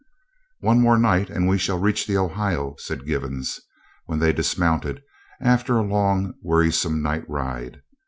"One 0.61 0.81
more 0.81 0.97
night 0.97 1.29
and 1.29 1.47
we 1.47 1.59
shall 1.59 1.77
reach 1.77 2.07
the 2.07 2.17
Ohio," 2.17 2.73
said 2.79 3.05
Givens, 3.05 3.61
when 4.07 4.17
they 4.17 4.33
dismounted 4.33 5.03
after 5.39 5.77
a 5.77 5.83
long, 5.83 6.33
wearisome 6.41 7.03
night 7.03 7.29
ride. 7.29 7.83